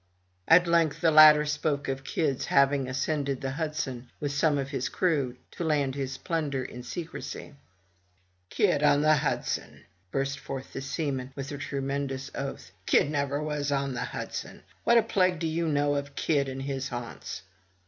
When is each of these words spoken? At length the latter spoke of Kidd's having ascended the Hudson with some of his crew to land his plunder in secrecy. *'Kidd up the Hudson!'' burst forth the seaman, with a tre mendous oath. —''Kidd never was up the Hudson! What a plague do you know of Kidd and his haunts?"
At 0.47 0.65
length 0.65 1.01
the 1.01 1.11
latter 1.11 1.45
spoke 1.45 1.87
of 1.87 2.03
Kidd's 2.03 2.45
having 2.45 2.87
ascended 2.89 3.39
the 3.41 3.51
Hudson 3.51 4.09
with 4.19 4.31
some 4.31 4.57
of 4.57 4.71
his 4.71 4.89
crew 4.89 5.37
to 5.51 5.63
land 5.63 5.93
his 5.93 6.17
plunder 6.17 6.63
in 6.63 6.81
secrecy. 6.81 7.53
*'Kidd 8.49 8.81
up 8.81 9.01
the 9.01 9.17
Hudson!'' 9.17 9.83
burst 10.09 10.39
forth 10.39 10.73
the 10.73 10.81
seaman, 10.81 11.31
with 11.35 11.51
a 11.51 11.59
tre 11.59 11.81
mendous 11.81 12.31
oath. 12.33 12.71
—''Kidd 12.87 13.11
never 13.11 13.43
was 13.43 13.71
up 13.71 13.93
the 13.93 14.05
Hudson! 14.05 14.63
What 14.85 14.97
a 14.97 15.03
plague 15.03 15.37
do 15.37 15.45
you 15.45 15.67
know 15.67 15.93
of 15.93 16.15
Kidd 16.15 16.49
and 16.49 16.63
his 16.63 16.87
haunts?" 16.89 17.43